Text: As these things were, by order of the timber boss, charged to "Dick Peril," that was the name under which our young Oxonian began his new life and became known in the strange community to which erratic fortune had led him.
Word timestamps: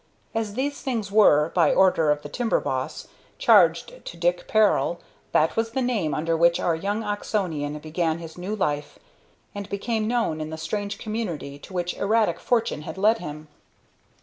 As 0.33 0.55
these 0.55 0.81
things 0.81 1.11
were, 1.11 1.51
by 1.53 1.71
order 1.71 2.09
of 2.09 2.23
the 2.23 2.27
timber 2.27 2.59
boss, 2.59 3.07
charged 3.37 4.03
to 4.03 4.17
"Dick 4.17 4.47
Peril," 4.47 4.99
that 5.31 5.55
was 5.55 5.69
the 5.73 5.81
name 5.83 6.15
under 6.15 6.35
which 6.35 6.59
our 6.59 6.75
young 6.75 7.03
Oxonian 7.03 7.77
began 7.79 8.17
his 8.17 8.35
new 8.35 8.55
life 8.55 8.97
and 9.53 9.69
became 9.69 10.07
known 10.07 10.41
in 10.41 10.49
the 10.49 10.57
strange 10.57 10.97
community 10.97 11.59
to 11.59 11.71
which 11.73 11.93
erratic 11.97 12.39
fortune 12.39 12.81
had 12.81 12.97
led 12.97 13.19
him. 13.19 13.47